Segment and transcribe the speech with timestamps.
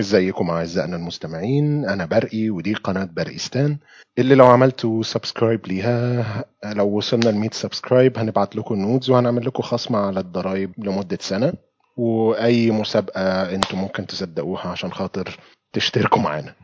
[0.00, 3.76] إزيكم أعزائنا المستمعين؟ أنا برقي ودي قناة برقستان
[4.18, 9.62] اللي لو عملتوا subscribe ليها لو وصلنا ل 100 subscribe هنبعت لكم nudes وهنعمل لكم
[9.62, 11.52] خصم على الضرايب لمدة سنة.
[11.96, 15.38] وأي مسابقة أنتم ممكن تصدقوها عشان خاطر
[15.72, 16.54] تشتركوا معانا.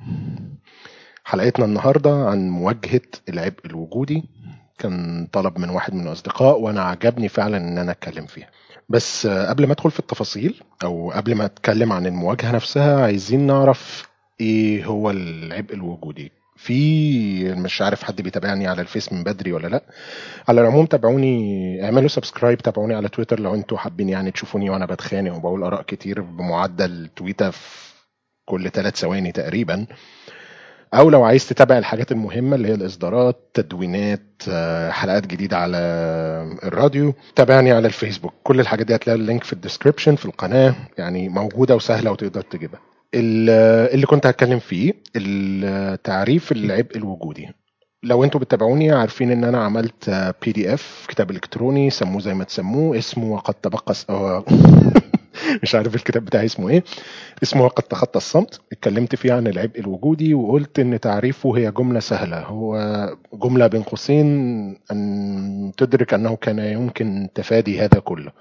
[1.25, 4.25] حلقتنا النهارده عن مواجهة العبء الوجودي.
[4.79, 8.49] كان طلب من واحد من الأصدقاء وأنا عجبني فعلا إن أنا أتكلم فيها.
[8.89, 14.09] بس قبل ما ادخل في التفاصيل أو قبل ما اتكلم عن المواجهة نفسها عايزين نعرف
[14.41, 16.33] إيه هو العبء الوجودي.
[16.57, 19.83] في مش عارف حد بيتابعني على الفيس من بدري ولا لأ.
[20.49, 25.35] على العموم تابعوني اعملوا subscribe تابعوني على تويتر لو أنتوا حابين يعني تشوفوني وأنا بتخانق
[25.37, 27.93] وبقول آراء كتير بمعدل تويته في
[28.45, 29.87] كل ثلاث ثواني تقريبا.
[30.95, 34.43] أو لو عايز تتابع الحاجات المهمة اللي هي الإصدارات تدوينات
[34.91, 35.77] حلقات جديدة على
[36.65, 38.33] الراديو تابعني على الفيسبوك.
[38.43, 42.41] كل الحاجات دي هتلاقي ال link في ال description في القناة يعني موجودة وسهلة وتقدر
[42.43, 42.81] تجيبها.
[43.15, 47.49] اللي كنت هتكلم فيه التعريف العبء الوجودي.
[48.03, 53.33] لو أنتوا بتتابعوني عارفين إن أنا عملت PDF كتاب إلكتروني سموه زي ما تسموه اسمه
[53.33, 53.95] وقد تبقى
[55.63, 56.85] مش عارف الكتاب بتاعي اسمه إيه.
[57.43, 58.61] اسمه وقد تخطى الصمت.
[58.73, 62.41] اتكلمت فيه عن العبء الوجودي وقلت إن تعريفه هي جملة سهلة.
[62.41, 62.77] هو
[63.35, 64.27] جملة بين قوسين
[64.91, 68.33] أن تدرك أنه كان يمكن تفادي هذا كله.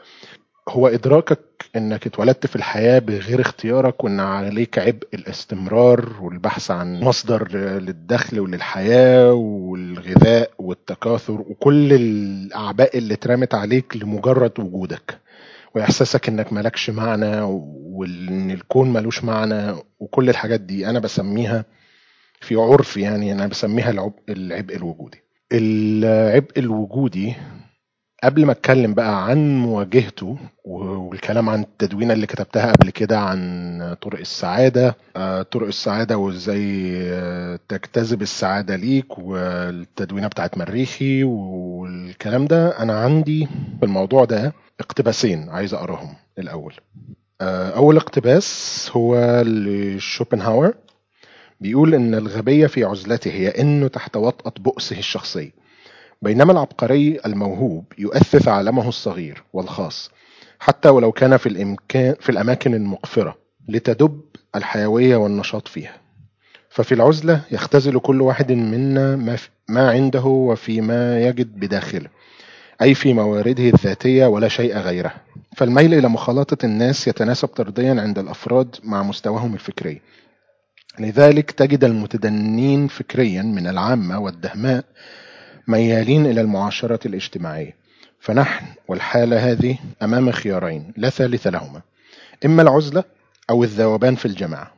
[0.69, 1.39] هو إدراكك
[1.75, 9.33] إنك اتولدت في الحياة بغير اختيارك وإن عليك عبء الاستمرار والبحث عن مصدر للدخل وللحياة
[9.33, 15.17] والغذاء والتكاثر وكل الأعباء اللي اترمت عليك لمجرد وجودك.
[15.75, 21.65] وإحساسك إنك مالكش معنى وإن الكون ملوش معنى وكل الحاجات دي أنا بسميها
[22.39, 25.23] في عرف يعني أنا بسميها العبء, العبء الوجودي.
[25.51, 27.35] العبء الوجودي
[28.23, 34.19] قبل ما اتكلم بقى عن مواجهته والكلام عن التدوينة اللي كتبتها قبل كده عن طرق
[34.19, 34.95] السعادة
[35.51, 36.91] طرق السعادة وازاي
[37.69, 43.47] تجتذب السعادة ليك والتدوينة بتاعت مريخي والكلام ده أنا عندي
[43.79, 46.73] في الموضوع ده اقتباسين عايز أقراهم الأول.
[47.75, 50.73] أول اقتباس هو لشوبنهاور
[51.61, 55.51] بيقول إن الغبية في عزلته هي إنه تحت وطأة بؤسه الشخصي
[56.21, 60.11] بينما العبقري الموهوب يؤثث عالمه الصغير والخاص
[60.59, 63.37] حتى ولو كان في الامكان في الأماكن المقفرة
[63.69, 64.21] لتدب
[64.55, 65.93] الحيوية والنشاط فيها.
[66.69, 69.37] ففي العزلة يختزل كل واحد منا ما,
[69.69, 72.09] ما عنده وفيما يجد بداخله
[72.81, 75.13] أي في موارده الذاتية ولا شيء غيره
[75.57, 80.01] فالميل إلى مخالطة الناس يتناسب طرديا عند الأفراد مع مستواهم الفكري.
[80.99, 84.85] لذلك تجد المتدنين فكريا من العامة والدهماء
[85.71, 87.75] ميالين إلى المعاشرة الاجتماعية.
[88.19, 91.81] فنحن والحالة هذه أمام خيارين لا ثالث لهما.
[92.45, 93.03] إما العزلة
[93.49, 94.71] أو الذوبان في الجماعة.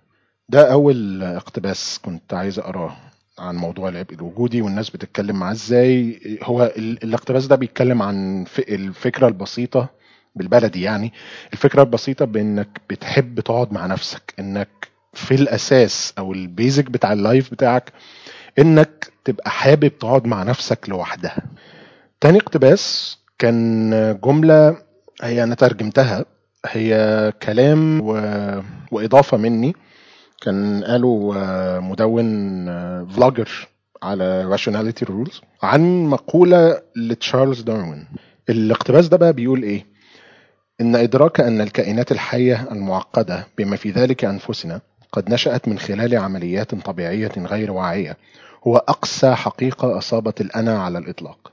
[0.50, 2.96] ده أول اقتباس كنت عايز أقراه
[3.40, 6.20] عن موضوع العبء الوجودي والناس بتتكلم معاه إزاي.
[6.44, 9.90] هو الاقتباس ده بيتكلم عن الفكرة البسيطة
[10.36, 11.14] بالبلدي يعني.
[11.54, 14.70] الفكرة البسيطة بإنك بتحب تقعد مع نفسك إنك
[15.14, 17.94] في الأساس أو البيزك بتاع اللايف بتاعك
[18.60, 21.38] إنك تبقى حابب تقعد مع نفسك لوحدها.
[22.22, 23.90] تاني اقتباس كان
[24.24, 24.78] جملة
[25.22, 26.26] هي أنا ترجمتها.
[26.66, 28.14] هي كلام و...
[28.92, 29.76] وإضافة مني.
[30.42, 31.36] كان قالوا
[31.80, 32.66] مدون
[33.08, 33.68] فلوجر
[34.04, 38.08] على rationality rules عن مقولة لتشارلز داروين.
[38.50, 39.86] الاقتباس ده بقى بيقول إيه؟
[40.82, 44.82] إن إدراك أن الكائنات الحية المعقدة بما في ذلك أنفسنا
[45.14, 48.18] قد نشأت من خلال عمليات طبيعية غير واعية.
[48.68, 51.52] هو اقسى حقيقة أصابت الأنا على الإطلاق.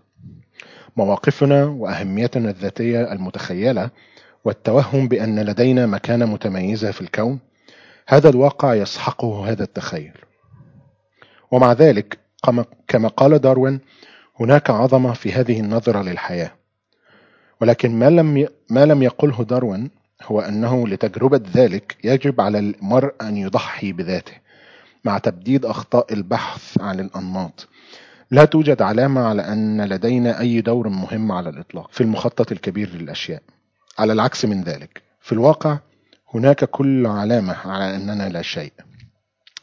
[0.97, 3.91] مواقفنا وأهميتنا الذاتية المتخيلة
[4.44, 7.38] والتوهم بأن لدينا مكانة متميزة في الكون
[8.09, 10.12] هذا الواقع يسحقه هذا التخيل.
[11.50, 12.19] ومع ذلك
[12.88, 13.81] كما قال داروين
[14.41, 16.50] هناك عظمة في هذه النظرة للحياة.
[17.60, 23.37] ولكن ما لم ما لم يقله داروين هو أنه لتجربة ذلك يجب على المرء أن
[23.37, 24.32] يضحي بذاته
[25.05, 27.69] مع تبديد أخطاء البحث عن الأنماط.
[28.31, 33.43] لا توجد علامة على أن لدينا أي دور مهم على الإطلاق في المخطط الكبير للأشياء.
[33.99, 35.78] على العكس من ذلك في الواقع
[36.34, 38.72] هناك كل علامة على أننا لا شيء.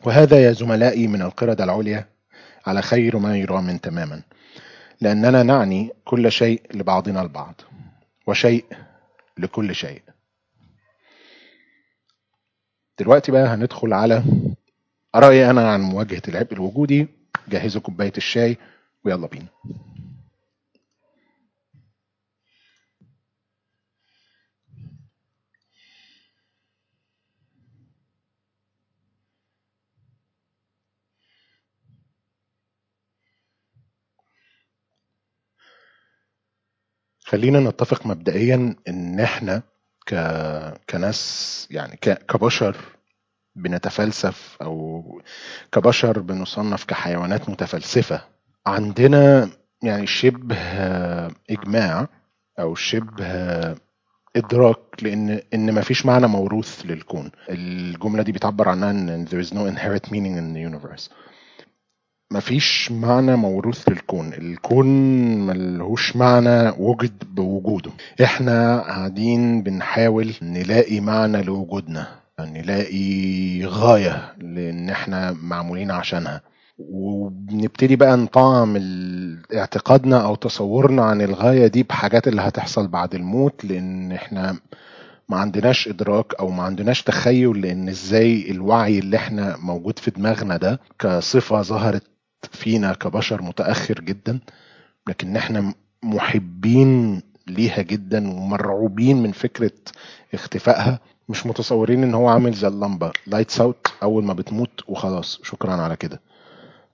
[0.04, 2.06] وهذا يا زملائي من القردة العليا
[2.66, 4.22] على خير ما يرام تماما
[5.02, 7.62] لأننا نعني كل شيء لبعضنا البعض
[8.28, 8.66] وشيء
[9.38, 10.02] لكل شيء.
[13.00, 14.24] دلوقتي بقى هندخل على
[15.16, 17.08] رأيي أنا عن مواجهة العبء الوجودي.
[17.48, 18.58] جهزوا كوباية الشاي
[19.06, 19.48] ويلا بينا.
[37.20, 39.64] خلينا نتفق مبدئيا إن إحنا
[40.08, 40.16] ك...
[40.90, 42.10] كناس يعني ك...
[42.10, 42.76] كبشر
[43.56, 45.04] بنتفلسف أو
[45.72, 48.22] كبشر بنصنف كحيوانات متفلسفة.
[48.68, 49.50] عندنا
[49.84, 50.58] يعني شبه
[51.50, 52.08] إجماع
[52.60, 53.76] أو شبه
[54.36, 57.32] إدراك لأن إن ما فيش معنى موروث للكون.
[57.50, 61.10] الجملة دي بتعبر عنها إن there is no inherent meaning in the universe.
[62.32, 64.86] مفيش معنى موروث للكون الكون.
[65.48, 67.92] ملهوش معنى وجد بوجوده.
[68.24, 72.08] إحنا قاعدين بنحاول نلاقي معنى لوجودنا
[72.40, 76.42] نلاقي غاية لأن إحنا معمولين عشانها.
[76.80, 78.78] وبنبتدي بقى نطعم
[79.56, 84.56] اعتقادنا أو تصورنا عن الغاية دي بحاجات اللي هتحصل بعد الموت لأن إحنا
[85.30, 90.58] ما عندناش إدراك أو ما عندناش تخيل لأن إزاي الوعي اللي إحنا موجود في دماغنا
[90.58, 92.04] ده كصفة ظهرت
[92.52, 94.40] فينا كبشر متأخر جدا
[95.08, 95.74] لكن إحنا
[96.04, 99.72] محبين ليها جدا ومرعوبين من فكرة
[100.34, 101.00] اختفائها.
[101.30, 105.40] مش متصورين إن هو عامل زي اللمبة lights out أول ما بتموت وخلاص.
[105.44, 106.22] شكرا على كده.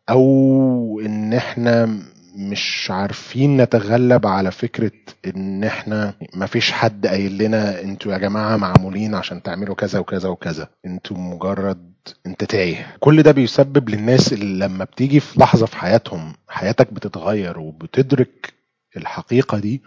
[0.10, 2.00] أو إن إحنا
[2.36, 4.92] مش عارفين نتغلب على فكرة
[5.28, 10.68] إن إحنا مفيش حد قايل لنا أنتوا يا جماعة معمولين عشان تعملوا كذا وكذا وكذا.
[10.86, 11.93] أنتوا مجرد
[12.26, 12.96] انت تايه.
[13.00, 18.54] كل ده بيسبب للناس اللي لما بتيجي في لحظة في حياتهم حياتك بتتغير وبتدرك
[18.98, 19.82] الحقيقة دي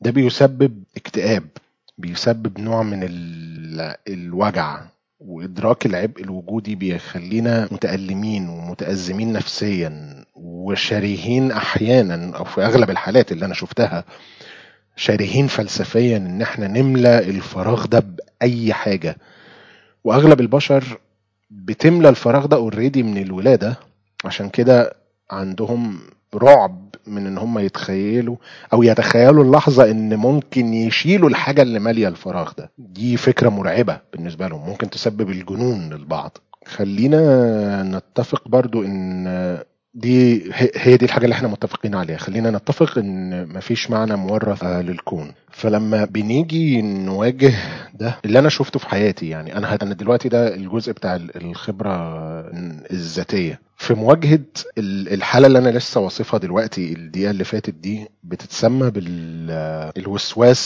[0.00, 1.44] ده بيسبب اكتئاب
[1.98, 4.80] بيسبب نوع من ال- الوجع
[5.20, 13.54] وإدراك العبء الوجودي بيخلينا متألمين ومتأزمين نفسيا وشريهين أحيانا أو في أغلب الحالات اللي أنا
[13.54, 14.04] شفتها
[14.96, 19.16] شريهين فلسفيا إن إحنا نملى الفراغ ده بأي حاجة.
[20.04, 20.98] وأغلب البشر
[21.54, 23.78] بتملى الفراغ ده اوريدي من الولادة.
[24.24, 24.96] عشان كده
[25.30, 25.98] عندهم
[26.34, 28.36] رعب من إن هم يتخيلوا
[28.72, 32.70] أو يتخيلوا اللحظة إن ممكن يشيلوا الحاجة اللي مالية الفراغ ده.
[32.78, 34.66] دي فكرة مرعبة بالنسبة لهم.
[34.70, 36.38] ممكن تسبب الجنون للبعض.
[36.66, 39.58] خلينا نتفق برضو إن
[39.94, 42.16] دي هي- دي الحاجة اللي إحنا متفقين عليها.
[42.16, 45.32] خلينا نتفق إن مفيش معنى مورث للكون.
[45.50, 47.54] فلما بنيجي نواجه
[47.94, 51.90] ده اللي أنا شفته في حياتي يعني أنا أنا دلوقتي ده الجزء بتاع ال- الخبرة
[52.90, 53.60] الذاتية.
[53.76, 54.40] في مواجهة
[54.78, 60.64] ال- الحالة اللي أنا لسه واصفها دلوقتي الدقيقة اللي فاتت دي بتتسمى بالوسواس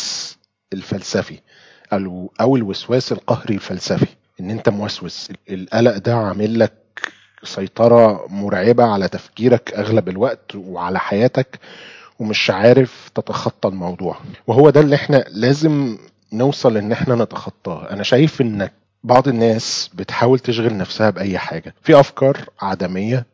[0.72, 1.38] الفلسفي
[2.40, 4.06] أو الوسواس القهري الفلسفي.
[4.40, 6.72] إن أنت موسوس القلق ده عامل لك
[7.44, 11.58] سيطرة مرعبة على تفكيرك أغلب الوقت وعلى حياتك
[12.18, 14.16] ومش عارف تتخطى الموضوع.
[14.46, 15.98] وهو ده اللي إحنا لازم
[16.32, 17.90] نوصل إن إحنا نتخطاه.
[17.90, 18.68] أنا شايف إن
[19.04, 21.74] بعض الناس بتحاول تشغل نفسها بأي حاجة.
[21.82, 23.26] في أفكار عدمية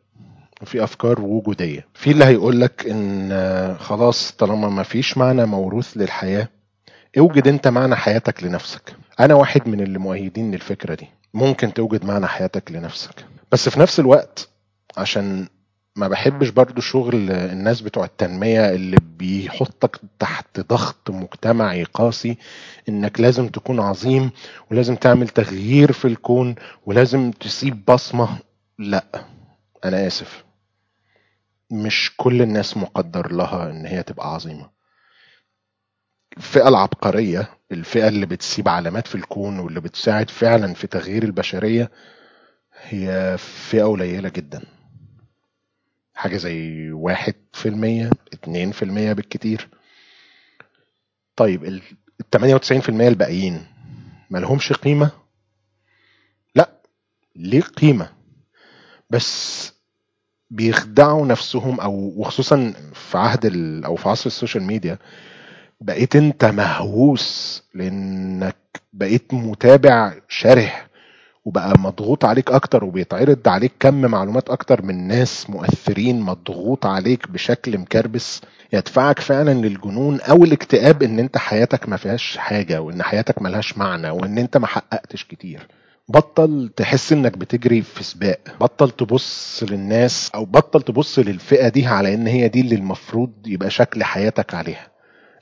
[0.61, 1.85] وفي أفكار وجودية.
[1.93, 6.47] في اللي هيقولك إن خلاص طالما ما فيش معنى موروث للحياة
[7.17, 8.95] أوجد أنت معنى حياتك لنفسك.
[9.19, 11.07] أنا واحد من اللي مؤيدين للفكرة دي.
[11.35, 13.25] ممكن توجد معنى حياتك لنفسك.
[13.51, 14.49] بس في نفس الوقت
[14.97, 15.47] عشان
[15.95, 22.37] ما بحبش برضو شغل الناس بتوع التنمية اللي بيحطك تحت ضغط مجتمعي قاسي
[22.89, 24.31] إنك لازم تكون عظيم
[24.71, 26.55] ولازم تعمل تغيير في الكون
[26.85, 28.37] ولازم تسيب بصمة.
[28.79, 29.05] لا
[29.85, 30.43] أنا آسف.
[31.71, 34.69] مش كل الناس مقدر لها إن هي تبقى عظيمة.
[36.37, 41.91] الفئة العبقرية الفئة اللي بتسيب علامات في الكون واللي بتساعد فعلا في تغيير البشرية
[42.81, 44.61] هي فئة قليلة جدا.
[46.15, 49.69] حاجة زي واحد في المية اتنين في المية بالكتير.
[51.35, 51.81] طيب ال
[52.37, 53.65] 98% الباقيين
[54.29, 55.11] ملهمش قيمة؟
[56.55, 56.69] لا
[57.35, 58.09] ليه قيمة؟
[59.09, 59.73] بس
[60.49, 63.45] بيخدعوا نفسهم أو وخصوصا في عهد
[63.85, 64.97] أو في عصر ال social media
[65.81, 68.55] بقيت انت مهووس لانك
[68.93, 70.71] بقيت متابع شره
[71.45, 77.77] وبقى مضغوط عليك أكتر وبيتعرض عليك كم معلومات أكتر من ناس مؤثرين مضغوط عليك بشكل
[77.77, 78.41] مكربس
[78.73, 84.09] يدفعك فعلا للجنون أو الاكتئاب إن أنت حياتك ما فيهاش حاجة وإن حياتك ملهاش معنى
[84.09, 85.67] وإن أنت ما حققتش كتير.
[86.09, 88.39] بطل تحس إنك بتجري في سباق.
[88.61, 93.69] بطل تبص للناس أو بطل تبص للفئة دي على إن هي دي اللي المفروض يبقى
[93.69, 94.87] شكل حياتك عليها.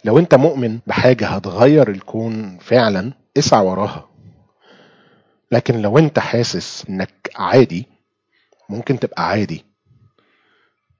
[0.06, 4.10] لو انت مؤمن بحاجة هتغير الكون فعلا اسعى وراها.
[5.52, 7.86] لكن لو انت حاسس انك عادي
[8.70, 9.66] ممكن تبقى عادي.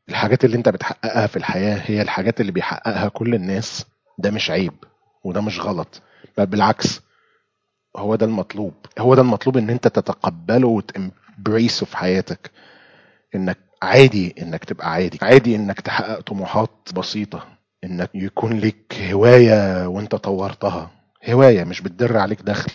[0.10, 3.86] الحاجات اللي انت بتحققها في الحياة هي الحاجات اللي بيحققها كل الناس.
[4.18, 4.74] ده مش عيب
[5.24, 6.02] وده مش غلط.
[6.38, 7.02] بل بالعكس
[7.98, 8.74] هو ده المطلوب.
[9.00, 12.52] هو ده المطلوب ان انت تتقبله وتمبريسه في حياتك.
[13.36, 15.20] انك عادي انك تبقى عادي.
[15.22, 17.53] عادي انك تحقق طموحات بسيطة.
[17.84, 20.92] إنك يكون لك هواية وانت طورتها.
[21.30, 22.72] هواية مش بتدر عليك دخل.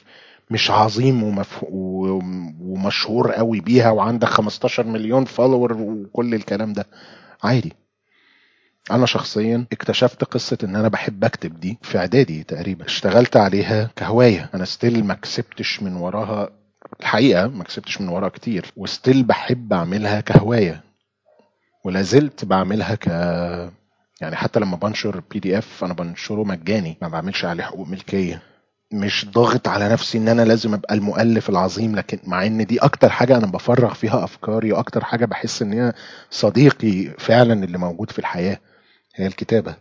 [0.50, 1.64] مش عظيم ومف...
[1.70, 2.06] و...
[2.60, 6.86] ومشهور قوي بيها وعندك 15 مليون follower وكل الكلام ده.
[7.44, 7.72] عادي.
[8.90, 12.84] أنا شخصيا اكتشفت قصة إن أنا بحب أكتب دي في إعدادي تقريبا.
[12.84, 14.50] اشتغلت عليها كهواية.
[14.54, 16.50] أنا still ما كسبتش من وراها
[17.00, 18.66] الحقيقة ما كسبتش من وراها كتير.
[18.76, 20.82] و still بحب أعملها كهواية.
[21.84, 23.08] ولا زلت بعملها ك
[24.20, 28.42] يعني حتى لما بنشر PDF أنا بنشره مجاني ما بعملش عليه حقوق ملكية.
[28.92, 33.08] مش ضاغط على نفسي إن أنا لازم أبقى المؤلف العظيم لكن مع إن دي أكتر
[33.10, 35.92] حاجة أنا بفرغ فيها أفكاري وأكتر حاجة بحس إن هي
[36.30, 38.58] صديقي فعلا اللي موجود في الحياة
[39.14, 39.74] هي الكتابة.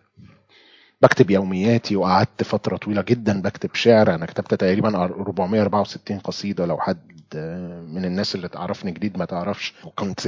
[1.01, 4.15] بكتب يومياتي وقعدت فترة طويلة جدا بكتب شعر.
[4.15, 6.65] أنا كتبت تقريبا 464 قصيدة.
[6.65, 6.98] لو حد
[7.88, 9.74] من الناس اللي تعرفني جديد ما تعرفش.
[9.86, 10.27] وكنت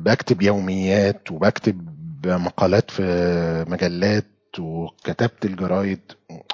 [0.00, 4.24] بكتب يوميات وبكتب مقالات في مجلات
[4.58, 6.00] وكتبت الجرايد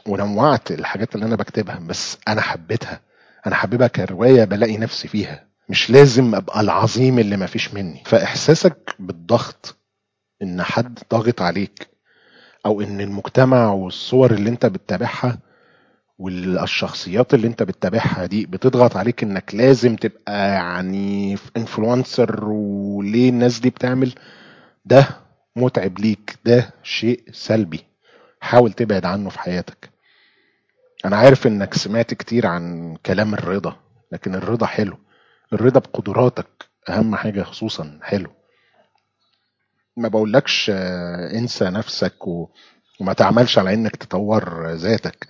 [0.07, 3.01] ونوعت الحاجات اللي أنا بكتبها بس أنا حبيتها.
[3.47, 5.45] أنا حبيبها كرواية بلاقي نفسي فيها.
[5.69, 8.03] مش لازم أبقى العظيم اللي مفيش مني.
[8.07, 9.77] فإحساسك بالضغط
[10.43, 11.89] إن حد ضاغط عليك
[12.67, 15.39] أو إن المجتمع والصور اللي أنت بتتابعها
[16.19, 23.71] والشخصيات اللي أنت بتتابعها دي بتضغط عليك إنك لازم تبقى يعني انفلونسر وليه الناس دي
[23.71, 24.15] بتعمل
[24.85, 25.09] ده
[25.57, 27.85] متعب ليك ده شيء سلبي.
[28.41, 29.91] حاول تبعد عنه في حياتك.
[31.05, 33.77] أنا عارف إنك سمعت كتير عن كلام الرضا
[34.13, 34.99] لكن الرضا حلو.
[35.53, 36.47] الرضا بقدراتك
[36.89, 38.31] أهم حاجة خصوصا حلو.
[39.97, 40.71] ما بقولكش
[41.35, 42.49] انسى نفسك و...
[43.01, 45.29] وما تعملش على إنك تطور ذاتك.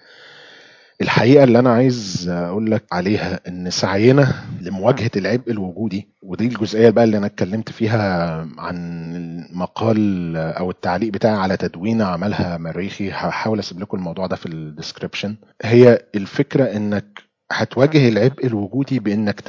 [1.03, 7.05] الحقيقة اللي أنا عايز أقول لك عليها إن سعينا لمواجهة العبء الوجودي ودي الجزئية بقى
[7.05, 8.77] اللي أنا اتكلمت فيها عن
[9.17, 15.37] المقال أو التعليق بتاعي على تدوين عملها مريخي هحاول أسيب لكم الموضوع ده في الديسكريبشن.
[15.63, 17.23] هي الفكرة إنك
[17.53, 19.41] هتواجه العبء الوجودي بإنك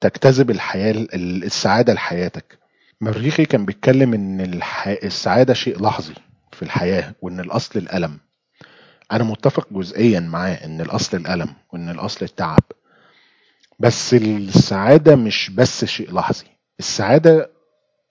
[0.00, 2.58] تجتذب الحياة السعادة لحياتك.
[3.00, 4.88] مريخي كان بيتكلم إن الح...
[4.88, 6.14] السعادة شيء لحظي
[6.52, 8.18] في الحياة وإن الأصل الألم.
[9.12, 12.62] أنا متفق جزئيا معاه إن الأصل الألم وإن الأصل التعب.
[13.78, 16.44] بس السعادة مش بس شيء لحظي.
[16.78, 17.50] السعادة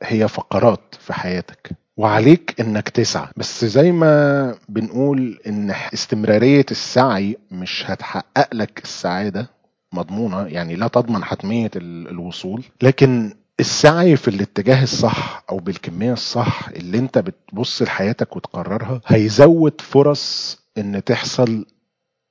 [0.04, 1.70] هي فقرات في حياتك.
[1.98, 3.28] وعليك إنك تسعى.
[3.38, 9.50] بس زي ما بنقول إن استمرارية السعي مش هتحقق لك السعادة
[9.94, 10.48] مضمونة.
[10.48, 12.64] يعني لا تضمن حتمية الوصول.
[12.82, 20.61] لكن السعي في الاتجاه الصح أو بالكمية الصح اللي أنت بتبص لحياتك وتقررها هيزود فرص
[20.78, 21.66] إن تحصل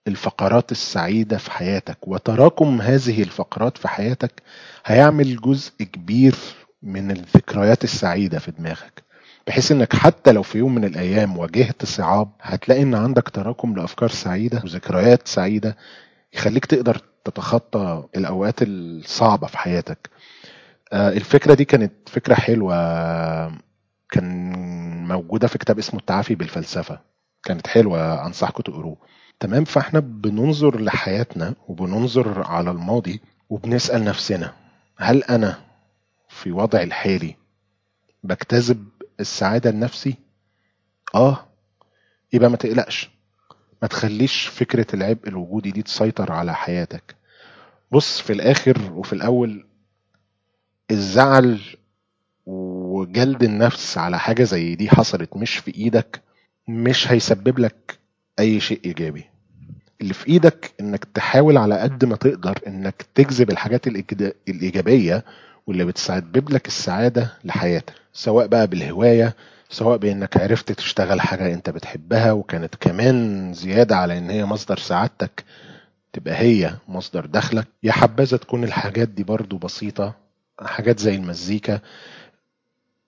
[0.09, 4.43] الفقرات السعيدة في حياتك وتراكم هذه الفقرات في حياتك
[4.85, 6.35] هيعمل جزء كبير
[6.83, 9.03] من الذكريات السعيدة في دماغك.
[9.47, 14.09] بحيث إنك حتى لو في يوم من الأيام واجهت صعاب هتلاقي إن عندك تراكم لأفكار
[14.11, 15.77] سعيدة وذكريات سعيدة
[16.35, 20.11] يخليك تقدر تتخطى الأوقات الصعبة في حياتك.
[20.93, 22.75] الفكرة دي كانت فكرة حلوة
[24.11, 24.53] كان
[25.09, 27.10] موجودة في كتاب اسمه التعافي بالفلسفة.
[27.45, 28.97] كانت حلوة أنصحكم تقروه.
[29.41, 33.21] تمام فإحنا بننظر لحياتنا وبننظر على الماضي
[33.51, 34.53] وبنسأل نفسنا
[34.97, 35.61] هل أنا
[36.29, 37.37] في وضعي الحالي
[38.25, 38.89] بجتذب
[39.21, 40.15] السعادة لنفسي؟
[41.15, 41.47] آه.
[42.33, 43.11] يبقى ما تقلقش.
[43.83, 47.17] ما تخليش فكرة العبء الوجودي دي تسيطر على حياتك.
[47.93, 49.67] بص في الآخر وفي الأول
[50.91, 51.61] الزعل
[52.47, 56.23] وجلد النفس على حاجة زي دي حصلت مش في إيدك
[56.69, 57.99] مش هيسبب لك
[58.39, 59.25] أي شيء إيجابي.
[60.01, 63.87] اللي في إيدك إنك تحاول على قد ما تقدر إنك تجذب الحاجات
[64.49, 65.25] الإيجابية
[65.67, 67.93] واللي بتسبب لك السعادة لحياتك.
[68.13, 69.37] سواء بقى بالهواية
[69.71, 75.45] سواء بإنك عرفت تشتغل حاجة أنت بتحبها وكانت كمان زيادة على إن هي مصدر سعادتك
[76.13, 77.67] تبقى هي مصدر دخلك.
[77.83, 80.15] يا حبذا تكون الحاجات دي برضو بسيطة
[80.63, 81.81] حاجات زي المزيكا.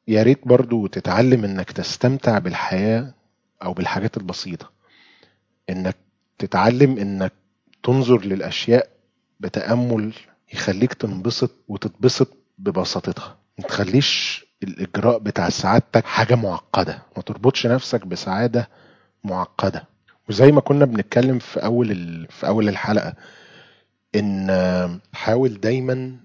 [0.09, 3.15] يا ريت برضو تتعلم إنك تستمتع بالحياة
[3.63, 4.71] أو بالحاجات البسيطة.
[5.71, 5.97] إنك
[6.39, 7.33] تتعلم إنك
[7.83, 8.89] تنظر للأشياء
[9.41, 10.15] بتأمل
[10.53, 13.39] يخليك تنبسط وتتبسط ببساطتها.
[13.59, 17.03] ما تخليش الإجراء بتاع سعادتك حاجة معقدة.
[17.17, 18.69] ما تربطش نفسك بسعادة
[19.25, 19.87] معقدة.
[20.29, 22.27] وزي ما كنا بنتكلم في أول.
[22.31, 23.15] في أول الحلقة
[24.15, 26.17] إن حاول دايما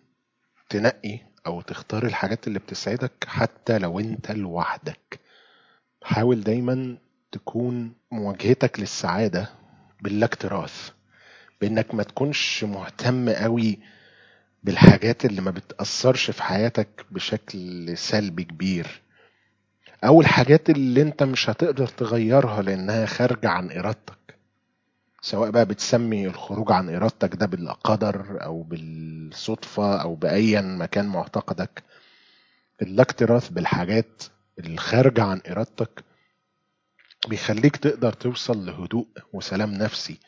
[0.69, 5.19] تنقي أو تختار الحاجات اللي بتسعدك حتى لو أنت لوحدك.
[6.03, 6.97] حاول دايما
[7.31, 9.49] تكون مواجهتك للسعادة
[10.01, 10.91] بالاكتراث
[11.61, 13.79] بإنك ما تكونش مهتم قوي
[14.63, 19.01] بالحاجات اللي ما بتأثرش في حياتك بشكل سلبي كبير.
[20.03, 24.35] أو الحاجات اللي أنت مش هتقدر تغيرها لأنها خارجة عن إرادتك.
[25.21, 31.83] سواء بقى بتسمي الخروج عن إرادتك ده بالقدر أو بالصدفة أو بايا مكان معتقدك.
[32.81, 34.23] الاكتراث بالحاجات
[34.59, 36.03] الخارجة عن إرادتك
[37.27, 40.19] بيخليك تقدر توصل لهدوء وسلام نفسي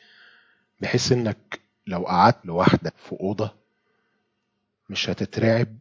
[0.80, 3.54] بحيث إنك لو قعدت لوحدك في أوضة
[4.90, 5.78] مش هتترعب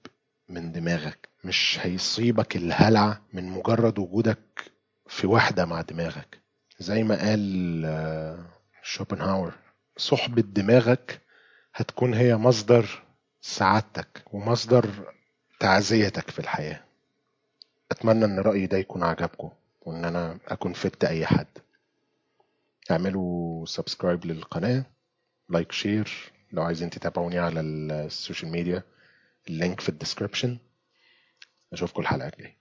[0.49, 4.71] من دماغك مش هيصيبك الهلع من مجرد وجودك
[5.07, 6.39] في وحدة مع دماغك.
[6.79, 8.45] زي ما قال آه،
[8.83, 9.53] شوبنهاور
[9.97, 11.21] صحبة دماغك
[11.75, 13.03] هتكون هي مصدر
[13.41, 15.13] سعادتك ومصدر
[15.59, 16.83] تعزيتك في الحياة.
[17.91, 19.49] أتمنى إن رأيي ده يكون عجبكم.
[19.81, 21.48] وإن أنا أكون فدت أي حد.
[22.91, 24.86] اعملوا subscribe للقناة
[25.49, 28.83] like share لو عايزين تتابعوني على ال social media
[29.49, 30.57] ال link في ال description
[31.74, 32.58] أشوفكم الحلقة الجاية.